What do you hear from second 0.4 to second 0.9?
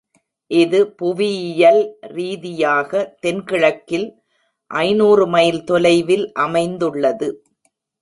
இது